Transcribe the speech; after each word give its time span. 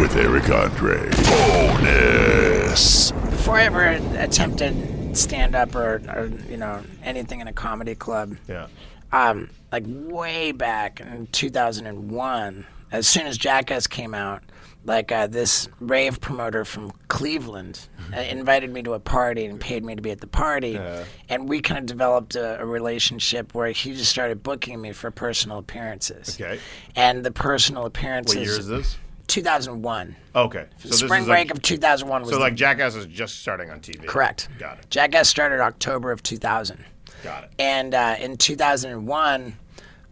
With 0.00 0.16
Eric 0.16 0.48
Andre. 0.50 1.10
Bonus. 1.24 3.12
Before 3.12 3.56
I 3.56 3.64
ever 3.64 3.82
attempted 4.18 5.16
stand 5.16 5.54
up 5.54 5.74
or, 5.74 6.00
or, 6.14 6.30
you 6.48 6.56
know, 6.56 6.82
anything 7.02 7.40
in 7.40 7.48
a 7.48 7.52
comedy 7.52 7.94
club, 7.94 8.36
Yeah. 8.46 8.66
um, 9.12 9.50
like 9.72 9.84
way 9.86 10.52
back 10.52 11.00
in 11.00 11.26
2001, 11.32 12.66
as 12.90 13.08
soon 13.08 13.26
as 13.26 13.38
Jackass 13.38 13.86
came 13.86 14.14
out, 14.14 14.42
like 14.84 15.12
uh, 15.12 15.26
this 15.26 15.68
rave 15.80 16.20
promoter 16.20 16.64
from 16.64 16.92
Cleveland 17.08 17.88
uh, 18.16 18.20
invited 18.20 18.72
me 18.72 18.82
to 18.82 18.94
a 18.94 19.00
party 19.00 19.44
and 19.44 19.60
paid 19.60 19.84
me 19.84 19.94
to 19.94 20.02
be 20.02 20.10
at 20.10 20.20
the 20.20 20.26
party, 20.26 20.80
and 21.28 21.48
we 21.48 21.60
kind 21.60 21.78
of 21.78 21.86
developed 21.86 22.36
a, 22.36 22.60
a 22.60 22.64
relationship 22.64 23.54
where 23.54 23.68
he 23.70 23.94
just 23.94 24.10
started 24.10 24.42
booking 24.42 24.80
me 24.80 24.92
for 24.92 25.10
personal 25.10 25.58
appearances. 25.58 26.40
Okay. 26.40 26.58
And 26.96 27.24
the 27.24 27.30
personal 27.32 27.86
appearances. 27.86 28.36
What 28.36 28.44
year 28.44 28.58
is 28.58 28.66
this? 28.66 28.96
2001. 29.28 30.16
Okay. 30.34 30.66
So 30.78 30.88
this 30.88 30.98
Spring 31.00 31.24
break 31.26 31.48
like, 31.48 31.50
of 31.50 31.62
2001 31.62 32.22
was 32.22 32.30
So 32.30 32.38
like 32.38 32.54
Jackass 32.54 32.94
is 32.94 33.06
just 33.06 33.40
starting 33.40 33.70
on 33.70 33.80
TV. 33.80 34.06
Correct. 34.06 34.48
Got 34.58 34.78
it. 34.78 34.90
Jackass 34.90 35.28
started 35.28 35.60
October 35.60 36.10
of 36.12 36.22
2000. 36.22 36.82
Got 37.22 37.44
it. 37.44 37.50
And 37.58 37.94
uh, 37.94 38.16
in 38.18 38.36
2001, 38.36 39.56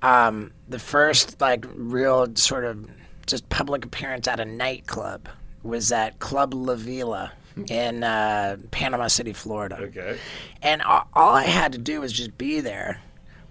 um, 0.02 0.52
the 0.68 0.78
first 0.78 1.40
like 1.40 1.64
real 1.74 2.34
sort 2.36 2.64
of 2.64 2.88
just 3.26 3.48
public 3.48 3.84
appearance 3.84 4.28
at 4.28 4.38
a 4.40 4.44
nightclub 4.44 5.28
was 5.62 5.90
at 5.92 6.18
Club 6.20 6.54
La 6.54 6.74
Vela 6.74 7.32
in 7.68 8.04
uh, 8.04 8.56
Panama 8.70 9.08
City, 9.08 9.32
Florida. 9.32 9.76
Okay. 9.80 10.18
And 10.62 10.82
all, 10.82 11.08
all 11.14 11.34
I 11.34 11.44
had 11.44 11.72
to 11.72 11.78
do 11.78 12.00
was 12.02 12.12
just 12.12 12.36
be 12.38 12.60
there. 12.60 13.00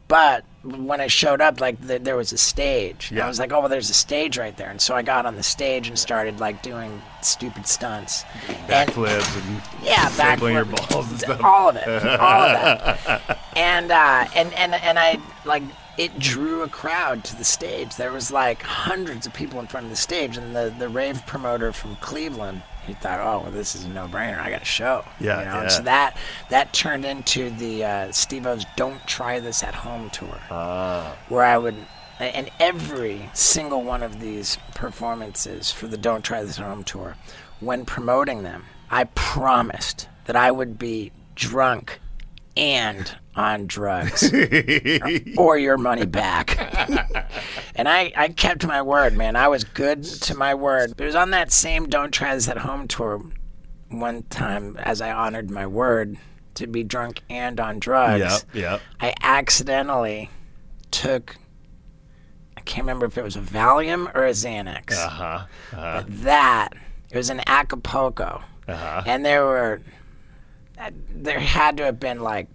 But 0.08 0.46
when 0.64 1.02
I 1.02 1.08
showed 1.08 1.42
up, 1.42 1.60
like 1.60 1.86
th- 1.86 2.04
there 2.04 2.16
was 2.16 2.32
a 2.32 2.38
stage. 2.38 3.10
And 3.10 3.20
I 3.20 3.28
was 3.28 3.40
like, 3.40 3.52
oh, 3.52 3.62
well, 3.62 3.70
there's 3.70 3.90
a 3.90 3.94
stage 3.96 4.38
right 4.38 4.56
there. 4.56 4.70
And 4.70 4.80
so 4.80 4.96
I 4.96 5.02
got 5.02 5.26
on 5.26 5.36
the 5.36 5.42
stage 5.42 5.88
and 5.88 5.98
started 5.98 6.40
like 6.40 6.62
doing 6.62 7.02
stupid 7.24 7.66
stunts. 7.66 8.24
And- 8.48 8.88
Backflips 8.92 9.36
and 9.48 9.62
yeah, 9.84 10.16
back 10.16 10.38
stapling 10.40 10.54
your 10.54 10.66
balls 10.66 11.10
and 11.10 11.20
stuff. 11.20 11.44
all 11.44 11.70
of 11.70 11.76
it, 11.78 11.88
all 11.88 12.42
of 12.44 12.52
that, 12.52 13.40
and 13.56 13.92
uh, 13.92 14.28
and 14.36 14.54
and 14.54 14.76
and 14.76 15.00
I 15.00 15.20
like 15.44 15.64
it 15.98 16.20
drew 16.20 16.62
a 16.64 16.70
crowd 16.70 17.24
to 17.26 17.36
the 17.36 17.44
stage. 17.44 17.96
There 17.96 18.12
was 18.12 18.32
like 18.32 18.62
hundreds 18.64 19.26
of 19.26 19.34
people 19.34 19.60
in 19.60 19.68
front 19.68 19.86
of 19.86 19.90
the 19.90 19.96
stage, 19.98 20.38
and 20.38 20.56
the 20.56 20.74
the 20.78 20.90
rave 20.90 21.26
promoter 21.26 21.72
from 21.72 21.96
Cleveland. 21.98 22.62
He 22.86 22.94
thought, 22.94 23.20
oh, 23.20 23.42
well, 23.42 23.52
this 23.52 23.74
is 23.74 23.84
a 23.86 23.90
no-brainer. 23.90 24.40
I 24.40 24.52
got 24.52 24.62
a 24.62 24.66
show. 24.66 25.04
Yeah, 25.20 25.40
you 25.40 25.46
know? 25.46 25.62
yeah. 25.64 25.68
So 25.70 25.82
that 25.84 26.16
that 26.52 26.72
turned 26.72 27.04
into 27.04 27.50
the 27.50 27.84
uh, 27.84 28.12
Steve-O's 28.12 28.64
"Don't 28.76 29.06
Try 29.08 29.40
This 29.40 29.64
at 29.64 29.74
Home" 29.74 30.10
tour, 30.12 30.40
Ah. 30.52 31.16
where 31.30 31.44
I 31.44 31.58
would. 31.58 31.76
And 32.20 32.50
every 32.62 33.30
single 33.34 33.84
one 33.84 34.02
of 34.02 34.22
these 34.22 34.58
performances 34.74 35.70
for 35.72 35.88
the 35.88 35.98
Don't 35.98 36.24
Try 36.24 36.44
This 36.44 36.60
at 36.60 36.66
Home 36.66 36.84
tour, 36.84 37.18
when 37.60 37.84
promoting 37.86 38.44
them, 38.44 38.66
I 38.90 39.06
promised 39.06 40.08
that 40.26 40.36
I 40.36 40.52
would 40.52 40.78
be 40.80 41.12
drunk 41.36 42.00
and 42.56 43.18
on 43.36 43.68
drugs 43.68 44.32
or 45.38 45.58
your 45.58 45.78
money 45.78 46.06
back. 46.06 46.58
and 47.76 47.88
I, 47.88 48.12
I 48.16 48.30
kept 48.30 48.66
my 48.66 48.82
word, 48.82 49.16
man. 49.18 49.36
I 49.36 49.48
was 49.48 49.64
good 49.64 50.04
to 50.04 50.36
my 50.36 50.54
word. 50.54 50.94
It 51.00 51.04
was 51.04 51.16
on 51.16 51.32
that 51.32 51.52
same 51.52 51.88
Don't 51.88 52.12
Try 52.12 52.34
This 52.36 52.48
at 52.48 52.60
Home 52.60 52.88
tour 52.88 53.22
one 53.90 54.24
time 54.24 54.78
as 54.78 55.02
I 55.02 55.12
honored 55.12 55.52
my 55.52 55.68
word 55.68 56.18
to 56.56 56.68
be 56.68 56.84
drunk 56.84 57.22
and 57.30 57.60
on 57.60 57.80
drugs. 57.80 58.46
Yep, 58.54 58.64
yep. 58.64 58.82
I 59.02 59.14
accidentally 59.22 60.30
took 60.92 61.36
I 62.58 62.62
can't 62.62 62.84
remember 62.84 63.06
if 63.06 63.18
it 63.18 63.24
was 63.24 63.36
a 63.36 63.42
Valium 63.42 64.14
or 64.16 64.26
a 64.26 64.32
Xanax. 64.32 64.94
Uh-huh. 64.94 65.24
uh-huh. 65.24 66.04
But 66.06 66.24
that 66.24 66.70
it 67.12 67.18
was 67.18 67.30
in 67.30 67.42
Acapulco, 67.48 68.44
Uh-huh. 68.68 69.04
and 69.06 69.26
there 69.26 69.44
were 69.46 69.82
there 71.10 71.40
had 71.40 71.78
to 71.78 71.84
have 71.86 72.00
been 72.00 72.22
like 72.22 72.48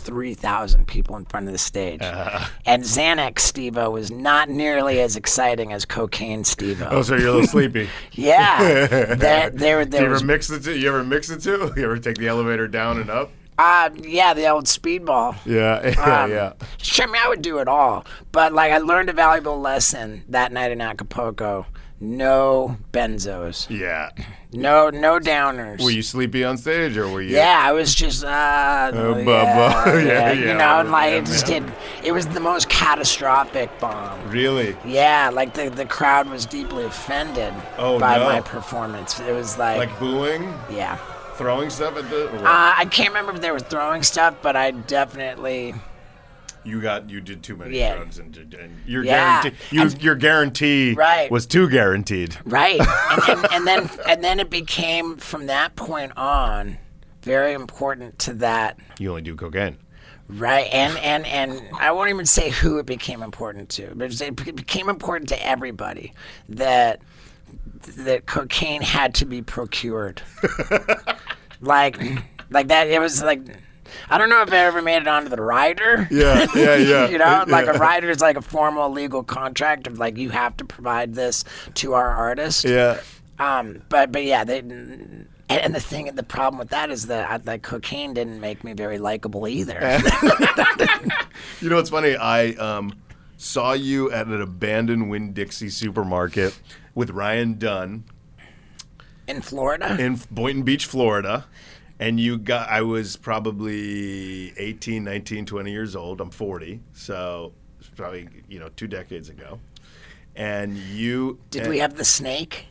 three 0.00 0.34
thousand 0.34 0.86
people 0.86 1.16
in 1.16 1.24
front 1.26 1.46
of 1.46 1.52
the 1.52 1.58
stage, 1.58 2.02
Uh-huh. 2.02 2.46
and 2.66 2.82
Xanax 2.82 3.40
Steve-O 3.40 3.90
was 3.90 4.10
not 4.10 4.48
nearly 4.48 5.00
as 5.00 5.16
exciting 5.16 5.72
as 5.72 5.84
cocaine 5.84 6.44
Steve-O. 6.44 6.88
Oh, 6.90 7.02
so 7.02 7.16
you're 7.16 7.28
a 7.28 7.32
little 7.32 7.46
sleepy. 7.46 7.88
Yeah. 8.12 8.58
There- 9.16 9.50
there- 9.50 9.84
Do 9.84 9.90
there 9.90 10.00
you 10.00 10.06
ever 10.06 10.14
was- 10.14 10.24
mix 10.24 10.48
the 10.48 10.58
two? 10.60 10.76
You 10.78 10.88
ever 10.88 11.04
mix 11.04 11.28
the 11.28 11.36
two? 11.38 11.72
You 11.76 11.84
ever 11.84 11.98
take 11.98 12.16
the 12.16 12.28
elevator 12.28 12.66
down 12.68 13.00
and 13.00 13.10
up? 13.10 13.30
Uh, 13.58 13.90
yeah, 14.02 14.32
the 14.32 14.48
old 14.48 14.64
speedball. 14.64 15.36
Yeah, 15.44 15.86
yeah, 15.90 16.22
Um, 16.24 16.30
yeah. 16.30 16.52
Sure, 16.78 17.06
I 17.06 17.12
mean, 17.12 17.20
I 17.22 17.28
would 17.28 17.42
do 17.42 17.58
it 17.58 17.68
all. 17.68 18.06
But, 18.32 18.54
like, 18.54 18.72
I 18.72 18.78
learned 18.78 19.10
a 19.10 19.12
valuable 19.12 19.60
lesson 19.60 20.24
that 20.30 20.50
night 20.50 20.72
in 20.72 20.80
Acapulco. 20.80 21.66
No 22.02 22.78
benzos. 22.92 23.68
Yeah. 23.68 24.08
No, 24.52 24.88
no 24.88 25.20
downers. 25.20 25.82
Were 25.84 25.90
you 25.90 26.00
sleepy 26.02 26.42
on 26.44 26.56
stage 26.56 26.96
or 26.96 27.06
were 27.08 27.20
you? 27.20 27.36
Yeah, 27.36 27.60
I 27.62 27.72
was 27.72 27.94
just, 27.94 28.24
uh, 28.24 28.90
Oh, 28.94 29.18
yeah, 29.18 29.24
bubba. 29.24 30.04
Yeah, 30.06 30.32
You 30.32 30.46
yeah, 30.46 30.56
know, 30.56 30.80
and 30.80 30.90
like, 30.90 31.10
yeah, 31.12 31.18
it 31.18 31.26
just 31.26 31.46
did, 31.46 31.62
it 32.02 32.12
was 32.12 32.26
the 32.28 32.40
most 32.40 32.68
catastrophic 32.70 33.78
bomb. 33.80 34.30
Really? 34.30 34.76
Yeah, 34.84 35.30
like, 35.30 35.52
the, 35.54 35.68
the 35.68 35.84
crowd 35.84 36.28
was 36.30 36.46
deeply 36.46 36.84
offended 36.84 37.52
Oh, 37.76 38.00
by 38.00 38.16
no. 38.16 38.24
my 38.24 38.40
performance. 38.40 39.20
It 39.20 39.32
was 39.32 39.58
like, 39.58 39.76
Like 39.76 39.98
booing? 39.98 40.42
yeah. 40.70 40.96
Throwing 41.34 41.70
stuff 41.70 41.96
at 41.96 42.08
the. 42.10 42.28
Uh, 42.38 42.42
I 42.76 42.84
can't 42.90 43.08
remember 43.10 43.32
if 43.32 43.40
they 43.40 43.50
were 43.50 43.60
throwing 43.60 44.02
stuff, 44.02 44.34
but 44.42 44.56
I 44.56 44.72
definitely. 44.72 45.74
You 46.64 46.80
got 46.80 47.08
you 47.10 47.20
did 47.20 47.42
too 47.42 47.56
many 47.56 47.78
Yeah. 47.78 47.96
drugs 47.96 48.18
and, 48.18 48.36
and 48.36 48.72
your 48.86 49.04
Yeah. 49.04 49.42
guarantee 49.42 49.76
you, 49.76 49.88
your 50.00 50.14
guarantee 50.14 50.92
Right. 50.94 51.30
was 51.30 51.46
too 51.46 51.68
guaranteed. 51.68 52.36
Right, 52.44 52.80
and, 52.80 53.22
and, 53.28 53.46
and 53.52 53.66
then 53.66 53.90
and 54.08 54.24
then 54.24 54.40
it 54.40 54.50
became 54.50 55.16
from 55.16 55.46
that 55.46 55.76
point 55.76 56.12
on 56.16 56.78
very 57.22 57.52
important 57.52 58.18
to 58.20 58.32
that. 58.34 58.78
You 58.98 59.10
only 59.10 59.22
do 59.22 59.34
cocaine. 59.36 59.76
Right, 60.28 60.68
and 60.72 60.96
and 60.98 61.26
and 61.26 61.60
I 61.78 61.90
won't 61.92 62.10
even 62.10 62.24
say 62.26 62.50
who 62.50 62.78
it 62.78 62.86
became 62.86 63.22
important 63.22 63.68
to, 63.70 63.92
but 63.96 64.20
it 64.20 64.36
became 64.56 64.88
important 64.88 65.28
to 65.30 65.46
everybody 65.46 66.12
that 66.48 67.00
that 67.96 68.26
cocaine 68.26 68.82
had 68.82 69.14
to 69.16 69.24
be 69.24 69.42
procured. 69.42 70.22
like, 71.60 71.98
like 72.50 72.68
that. 72.68 72.86
It 72.88 73.00
was 73.00 73.22
like 73.22 73.40
I 74.08 74.18
don't 74.18 74.28
know 74.28 74.42
if 74.42 74.52
I 74.52 74.58
ever 74.58 74.82
made 74.82 75.02
it 75.02 75.08
onto 75.08 75.28
the 75.28 75.40
rider. 75.42 76.08
Yeah, 76.10 76.46
yeah, 76.54 76.74
yeah. 76.76 77.08
you 77.08 77.18
know, 77.18 77.44
like 77.48 77.66
Yeah. 77.66 77.76
a 77.76 77.78
rider 77.78 78.10
is 78.10 78.20
like 78.20 78.36
a 78.36 78.42
formal 78.42 78.90
legal 78.90 79.22
contract 79.22 79.86
of 79.86 79.98
like 79.98 80.16
you 80.18 80.30
have 80.30 80.56
to 80.58 80.64
provide 80.64 81.14
this 81.14 81.44
to 81.74 81.94
our 81.94 82.08
artist. 82.08 82.64
Yeah. 82.64 83.00
Um, 83.38 83.82
but 83.88 84.12
but 84.12 84.24
yeah, 84.24 84.44
they. 84.44 84.58
And, 85.52 85.74
the 85.74 85.80
thing, 85.80 86.14
the 86.14 86.22
problem 86.22 86.60
with 86.60 86.68
that 86.68 86.90
is 86.90 87.08
that 87.08 87.28
I, 87.28 87.38
like 87.44 87.62
cocaine 87.62 88.14
didn't 88.14 88.38
make 88.40 88.62
me 88.62 88.72
very 88.72 88.98
likable 89.00 89.48
either. 89.48 89.80
You 91.60 91.68
know 91.68 91.76
what's 91.76 91.90
funny? 91.90 92.16
I 92.16 92.50
um, 92.52 92.92
saw 93.36 93.72
you 93.72 94.10
at 94.12 94.26
an 94.26 94.40
abandoned 94.40 95.10
Winn 95.10 95.32
Dixie 95.32 95.68
supermarket 95.68 96.58
with 96.94 97.10
Ryan 97.10 97.58
Dunn 97.58 98.04
In 99.26 99.42
Florida, 99.42 99.96
in 99.98 100.20
Boynton 100.30 100.62
Beach, 100.62 100.86
Florida. 100.86 101.46
And 102.00 102.18
you 102.18 102.38
got, 102.38 102.70
I 102.70 102.80
was 102.80 103.16
probably 103.18 104.58
18, 104.58 105.04
19, 105.04 105.44
20 105.44 105.70
years 105.70 105.94
old. 105.94 106.22
I'm 106.22 106.30
40. 106.30 106.80
So 106.94 107.52
it's 107.78 107.90
probably, 107.90 108.26
you 108.48 108.58
know, 108.58 108.70
two 108.74 108.88
decades 108.88 109.28
ago. 109.28 109.60
And 110.34 110.78
you. 110.78 111.38
did 111.50 111.62
and 111.62 111.70
we 111.70 111.78
have 111.78 111.96
the 111.96 112.04
snake? 112.04 112.64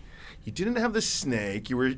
You 0.46 0.52
didn't 0.52 0.78
have 0.78 0.94
the 0.94 1.02
snake. 1.02 1.70
You 1.70 1.78
were, 1.78 1.94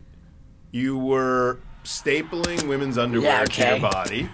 you 0.72 0.98
were 0.98 1.60
stapling 1.86 2.68
women's 2.68 2.98
underwear 2.98 3.30
Yeah, 3.30 3.45
to 3.45 3.68
your 3.80 3.80
body. 3.92 4.30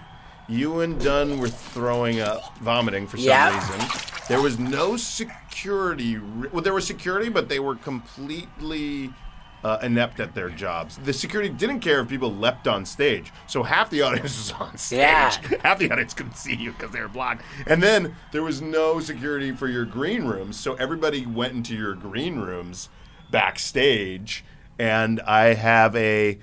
You 0.50 0.80
and 0.80 1.00
Dunn 1.00 1.40
were 1.40 1.50
throwing 1.50 2.20
up, 2.20 2.58
vomiting 2.58 3.06
for 3.06 3.18
some 3.18 3.28
Yeah. 3.28 3.54
reason. 3.54 3.88
There 4.28 4.42
was 4.42 4.58
no 4.58 4.98
security. 4.98 6.18
Well, 6.18 6.64
there 6.64 6.74
was 6.74 6.88
security, 6.88 7.30
but 7.30 7.48
they 7.48 7.60
were 7.60 7.76
completely 7.76 9.14
uh, 9.63 9.80
inept 9.81 10.19
at 10.19 10.33
their 10.36 10.50
jobs. 10.50 10.98
The 10.98 11.13
security 11.13 11.50
didn't 11.50 11.80
care 11.80 12.00
if 12.01 12.07
people 12.09 12.33
leapt 12.33 12.68
on 12.68 12.86
stage. 12.86 13.31
So 13.48 13.63
half 13.63 13.89
the 13.89 14.01
audience 14.04 14.38
was 14.38 14.51
on 14.54 14.77
stage. 14.77 15.00
Yeah. 15.00 15.31
Half 15.63 15.80
the 15.80 15.92
audience 15.92 16.13
couldn't 16.13 16.38
see 16.38 16.56
you 16.56 16.71
because 16.71 16.92
they 16.92 17.01
were 17.01 17.07
blocked. 17.07 17.42
And 17.65 17.81
then 17.81 18.15
there 18.31 18.44
was 18.44 18.62
no 18.62 19.00
security 19.00 19.51
for 19.51 19.68
your 19.68 19.83
green 19.86 20.25
rooms. 20.25 20.59
So 20.59 20.75
everybody 20.75 21.25
went 21.25 21.54
into 21.54 21.75
your 21.75 21.95
green 21.95 22.38
rooms 22.39 22.89
backstage. 23.31 24.45
And 24.80 25.19
I 25.21 25.54
have 25.56 25.95
a 25.95 26.38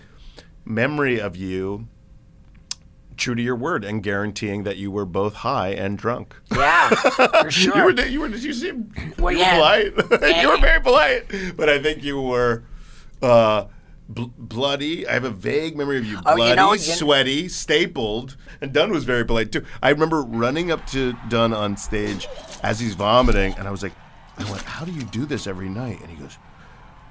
memory 0.64 1.20
of 1.20 1.37
you 1.37 1.87
true 3.16 3.37
to 3.37 3.43
your 3.43 3.55
word 3.55 3.84
and 3.84 4.02
guaranteeing 4.02 4.64
that 4.64 4.76
you 4.76 4.90
were 4.90 5.05
both 5.05 5.34
high 5.34 5.69
and 5.69 5.96
drunk. 5.96 6.34
Yeah, 6.52 6.88
for 7.43 7.50
sure. 7.50 7.76
You 7.76 7.84
were, 7.84 8.06
you 8.06 8.20
were, 8.20 8.28
you 8.28 8.52
seem 8.52 8.93
Well, 9.20 9.32
yeah. 9.32 9.56
were 9.84 9.90
polite. 9.93 10.43
you 10.43 10.49
were 10.49 10.58
very 10.58 10.81
polite, 10.81 11.56
but 11.56 11.69
I 11.69 11.81
think 11.81 12.02
you 12.02 12.20
were 12.20 12.64
uh, 13.25 13.67
bl- 14.09 14.25
bloody. 14.38 15.06
I 15.09 15.12
have 15.15 15.25
a 15.25 15.31
vague 15.31 15.76
memory 15.76 15.99
of 15.99 16.05
you 16.05 16.19
Oh, 16.26 16.31
you 16.32 16.37
bloody, 16.37 16.56
know, 16.56 16.73
you- 16.73 16.79
sweaty, 16.79 17.49
stapled, 17.49 18.37
and 18.61 18.73
Dunn 18.73 18.91
was 18.93 19.05
very 19.05 19.25
polite 19.25 19.50
too. 19.53 19.65
I 19.82 19.91
remember 19.91 20.23
running 20.23 20.71
up 20.71 20.87
to 20.88 21.15
Dunn 21.29 21.53
on 21.53 21.76
stage 21.76 22.29
as 22.62 22.79
he's 22.81 22.94
vomiting, 22.94 23.55
and 23.59 23.67
I 23.67 23.71
was 23.71 23.82
like, 23.82 23.93
I 24.38 24.44
went, 24.50 24.62
"How 24.62 24.85
do 24.85 24.93
you 24.93 25.03
do 25.05 25.26
this 25.26 25.47
every 25.47 25.69
night?" 25.69 26.00
And 26.00 26.11
he 26.11 26.17
goes, 26.17 26.38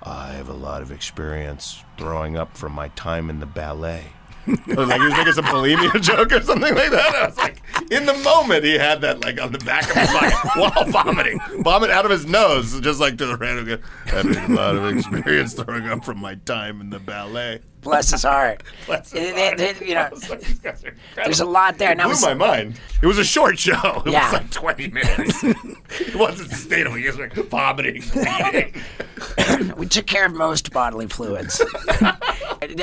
"I 0.03 0.33
have 0.33 0.49
a 0.49 0.53
lot 0.53 0.81
of 0.81 0.91
experience 0.91 1.83
throwing 1.97 2.37
up 2.37 2.55
from 2.57 2.73
my 2.73 2.89
time 2.89 3.29
in 3.29 3.39
the 3.39 3.45
ballet." 3.45 4.07
I 4.45 4.73
was 4.75 4.89
like 4.89 4.99
he 4.99 5.05
was 5.07 5.13
making 5.17 5.33
some 5.33 5.45
bulimia 5.45 6.01
joke 6.01 6.31
or 6.31 6.41
something 6.41 6.75
like 6.75 6.91
that. 6.91 7.15
I 7.15 7.25
was 7.27 7.37
like, 7.37 7.61
in 7.91 8.05
the 8.05 8.13
moment, 8.15 8.63
he 8.65 8.77
had 8.77 9.01
that 9.01 9.21
like 9.23 9.41
on 9.41 9.51
the 9.51 9.59
back 9.59 9.83
of 9.89 9.95
his 9.95 10.13
mind 10.13 10.33
while 10.55 10.85
vomiting, 10.85 11.39
vomit 11.59 11.89
out 11.89 12.05
of 12.05 12.11
his 12.11 12.25
nose, 12.25 12.79
just 12.81 12.99
like 12.99 13.17
to 13.19 13.25
the 13.25 13.37
random 13.37 13.65
guy. 13.67 13.77
Having 14.11 14.37
a 14.37 14.47
lot 14.55 14.75
of 14.75 14.97
experience 14.97 15.53
throwing 15.53 15.87
up 15.87 16.03
from 16.03 16.19
my 16.19 16.35
time 16.35 16.81
in 16.81 16.89
the 16.89 16.99
ballet. 16.99 17.61
Bless 17.81 18.11
his 18.11 18.23
heart. 18.23 18.63
Bless 18.85 19.11
his 19.11 19.21
It- 19.29 19.35
it- 19.35 19.59
heart. 19.59 19.59
it- 19.59 19.87
you 19.87 19.93
know, 19.95 20.09
like, 20.29 20.39
these 20.41 20.59
guys 20.59 20.83
are 20.85 20.89
incredible. 20.89 21.23
there's 21.25 21.39
a 21.41 21.45
lot 21.45 21.77
there. 21.77 21.91
It 21.91 21.97
Now, 21.97 22.05
blew 22.05 22.13
s- 22.13 22.21
my 22.23 22.33
mind. 22.33 22.79
It 23.01 23.07
was 23.07 23.17
a 23.17 23.25
short 23.25 23.59
show. 23.59 24.03
It 24.05 24.11
Yeah. 24.11 24.23
was 24.31 24.33
like 24.41 24.51
20 24.51 24.87
minutes. 24.89 25.43
it 25.43 26.15
wasn't 26.15 26.49
sustainable. 26.51 26.95
He 26.97 27.05
was 27.07 27.17
like 27.19 27.33
vomiting, 27.33 28.01
we 29.77 29.85
took 29.85 30.05
care 30.05 30.25
of 30.25 30.33
most 30.33 30.71
bodily 30.71 31.07
fluids. 31.07 31.61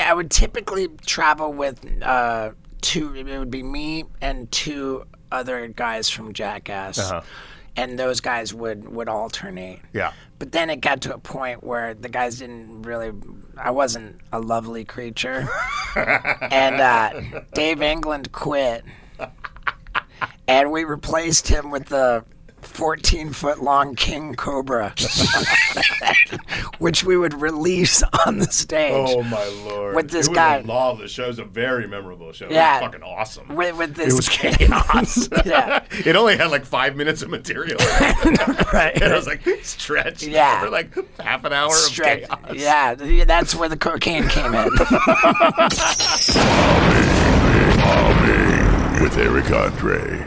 I 0.01 0.13
would 0.15 0.31
typically 0.31 0.89
travel 1.07 1.53
with 1.53 1.81
uh, 2.03 2.51
two. 2.81 3.15
It 3.15 3.39
would 3.39 3.51
be 3.51 3.63
me 3.63 4.05
and 4.21 4.51
two 4.51 5.05
other 5.33 5.69
guys 5.69 6.09
from 6.11 6.33
Jackass, 6.33 6.99
Uh-huh. 6.99 7.21
and 7.77 7.99
those 7.99 8.21
guys 8.21 8.53
would 8.55 8.89
would 8.89 9.09
alternate. 9.09 9.81
Yeah. 9.93 10.13
But 10.39 10.53
then 10.53 10.71
it 10.71 10.81
got 10.81 11.03
to 11.03 11.15
a 11.15 11.19
point 11.19 11.63
where 11.63 11.95
the 11.95 12.09
guys 12.09 12.39
didn't 12.39 12.83
really. 12.83 13.13
I 13.59 13.71
wasn't 13.73 14.21
a 14.33 14.41
lovely 14.41 14.85
creature, 14.85 15.47
and 15.97 16.81
uh, 16.81 17.43
Dave 17.53 17.83
England 17.83 18.33
quit, 18.33 18.85
and 20.49 20.71
we 20.73 20.85
replaced 20.85 21.49
him 21.49 21.71
with 21.71 21.87
the. 21.87 22.25
14 22.71 23.33
foot 23.33 23.63
long 23.63 23.95
king 23.95 24.35
cobra, 24.35 24.95
which 26.79 27.05
we 27.05 27.17
would 27.17 27.35
release 27.41 28.03
on 28.27 28.39
the 28.39 28.47
stage. 28.47 28.93
Oh 28.95 29.23
my 29.25 29.45
lord! 29.67 29.95
With 29.97 30.11
this 30.11 30.27
it 30.27 30.31
was 30.31 30.37
guy. 30.37 30.57
a 30.59 30.63
law 30.63 30.93
of 30.93 30.99
the 30.99 31.09
show's 31.09 31.39
a 31.39 31.45
very 31.45 31.87
memorable 31.87 32.33
show. 32.33 32.49
Yeah. 32.51 32.79
it 32.79 32.81
was 32.83 32.87
fucking 32.93 33.03
awesome. 33.03 33.55
With, 33.55 33.77
with 33.77 33.91
it 33.91 33.97
this 33.97 34.15
was 34.15 34.29
chaos. 34.29 35.29
Yeah. 35.45 35.85
it 35.91 36.17
only 36.17 36.37
had 36.37 36.51
like 36.51 36.65
five 36.65 36.97
minutes 36.97 37.23
of 37.23 37.31
material. 37.31 37.79
right. 38.73 38.93
and 38.95 39.13
I 39.13 39.17
was 39.17 39.27
like 39.27 39.43
stretched 39.63 40.23
Yeah. 40.23 40.61
over 40.63 40.71
like 40.71 40.95
half 41.21 41.45
an 41.45 41.53
hour 41.53 41.73
Stretch- 41.73 42.23
of 42.31 42.43
chaos. 42.57 42.57
Yeah, 42.57 43.25
that's 43.25 43.55
where 43.55 43.69
the 43.69 43.77
cocaine 43.77 44.29
came 44.29 44.55
in. 44.55 44.71
With 49.03 49.17
Eric 49.17 49.51
Andre. 49.51 50.27